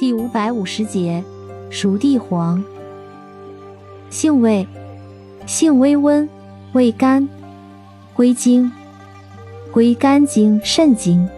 [0.00, 1.24] 第五百五十节，
[1.70, 2.62] 熟地黄。
[4.10, 4.64] 性味，
[5.44, 6.28] 性微温，
[6.72, 7.28] 味甘，
[8.14, 8.70] 归经，
[9.72, 11.28] 归肝经、肾经。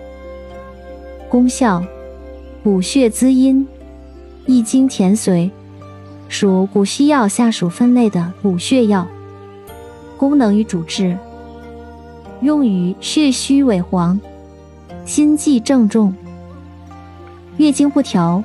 [1.30, 1.82] 功效，
[2.62, 3.66] 补血滋阴，
[4.44, 5.50] 益精填髓，
[6.28, 9.08] 属补虚药下属分类的补血药。
[10.18, 11.16] 功能与主治，
[12.42, 14.20] 用于血虚萎黄、
[15.06, 16.14] 心悸症重。
[17.60, 18.42] 月经不调、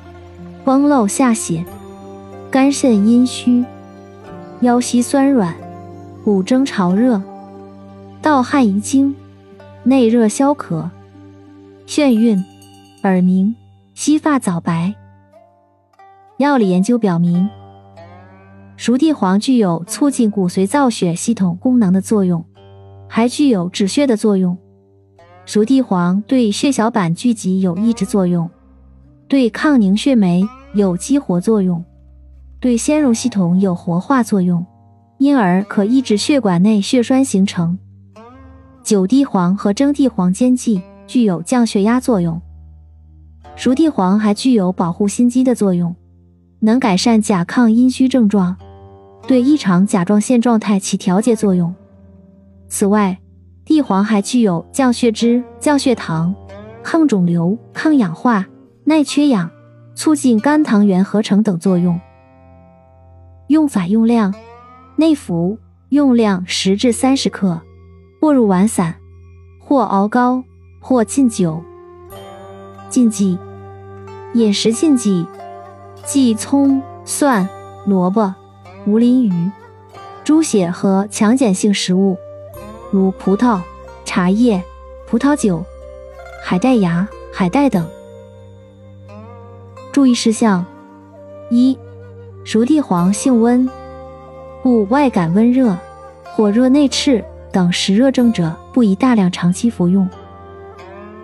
[0.62, 1.64] 崩漏下血、
[2.50, 3.64] 肝肾阴虚、
[4.60, 5.56] 腰膝酸软、
[6.22, 7.22] 骨蒸潮热、
[8.20, 9.16] 盗汗遗精、
[9.84, 10.90] 内热消渴、
[11.86, 12.44] 眩晕、
[13.04, 13.56] 耳鸣、
[13.94, 14.94] 稀发早白。
[16.36, 17.48] 药理研究表明，
[18.76, 22.44] 熟地黄具有促进骨髓造血系统功能的作用，
[23.08, 24.58] 还具有止血的作用。
[25.46, 28.50] 熟地黄对血小板聚集有抑制作用。
[29.28, 31.84] 对抗凝血酶有激活作用，
[32.60, 34.64] 对纤溶系统有活化作用，
[35.18, 37.76] 因而可抑制血管内血栓形成。
[38.84, 42.40] 酒地黄和蒸地黄兼剂，具有降血压作用。
[43.56, 45.96] 熟地黄还具有保护心肌的作用，
[46.60, 48.56] 能改善甲亢阴虚症状，
[49.26, 51.74] 对异常甲状腺状态起调节作用。
[52.68, 53.18] 此外，
[53.64, 56.32] 地黄还具有降血脂、降血糖、
[56.84, 58.46] 抗肿瘤、抗氧化。
[58.88, 59.50] 耐缺氧、
[59.96, 62.00] 促进肝糖原合成等作用。
[63.48, 64.32] 用法用量：
[64.94, 67.62] 内服，用量十至三十克，
[68.20, 68.94] 或入丸散，
[69.58, 70.44] 或熬膏，
[70.78, 71.64] 或浸酒。
[72.88, 73.36] 禁忌：
[74.34, 75.26] 饮食禁忌：
[76.04, 77.48] 忌葱、蒜、
[77.86, 78.36] 萝卜、
[78.86, 79.50] 无鳞鱼、
[80.22, 82.16] 猪血和强碱性食物，
[82.92, 83.60] 如葡萄、
[84.04, 84.62] 茶叶、
[85.08, 85.64] 葡萄酒、
[86.44, 87.84] 海带芽、海带等。
[89.96, 90.62] 注意事项：
[91.48, 91.78] 一、
[92.44, 93.66] 熟地黄性温，
[94.62, 95.74] 故外感温热、
[96.34, 100.06] 火热内赤等实热症者不宜大量长期服用。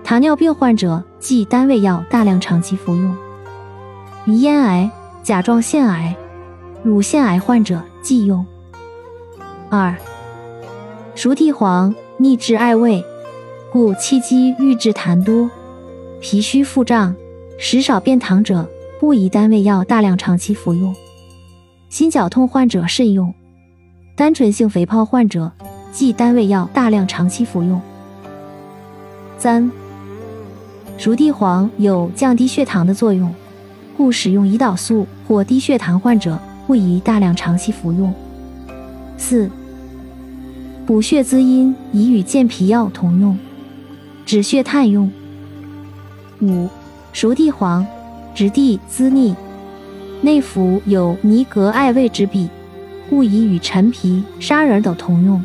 [0.02, 3.14] 糖尿病患者忌单位药大量长期服用。
[4.24, 4.90] 鼻咽癌、
[5.22, 6.16] 甲状腺癌、
[6.82, 8.46] 乳腺癌患者忌用。
[9.68, 9.94] 二、
[11.14, 13.04] 熟地黄逆治艾味，
[13.70, 15.50] 故气机郁滞痰多、
[16.22, 17.14] 脾虚腹胀。
[17.58, 18.68] 食少便溏者
[19.00, 20.94] 不宜单位药大量长期服用，
[21.88, 23.32] 心绞痛患者慎用，
[24.16, 25.50] 单纯性肥胖患者
[25.92, 27.80] 忌单位药大量长期服用。
[29.38, 29.70] 三、
[30.98, 33.32] 熟地黄有降低血糖的作用，
[33.96, 38.12] 故使用胰岛素或低血糖患者不宜大量长期服用。
[39.16, 39.50] 四、
[40.84, 43.38] 补血滋阴宜与健脾药同用，
[44.26, 45.10] 止血炭用。
[46.40, 46.68] 五。
[47.12, 47.86] 熟地黄，
[48.34, 49.34] 质地滋腻，
[50.22, 52.48] 内服有尼格艾味之弊，
[53.10, 55.44] 故宜与陈皮、砂仁等同用，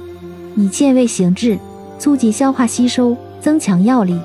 [0.55, 1.59] 以健胃行滞，
[1.99, 4.17] 促进消化吸收，增强药力。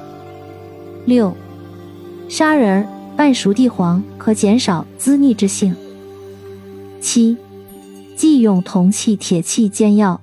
[1.04, 1.36] 六，
[2.28, 2.86] 砂仁
[3.16, 5.74] 拌熟地黄可减少滋腻之性。
[7.00, 7.36] 七，
[8.16, 10.20] 忌用铜器、铁器煎药。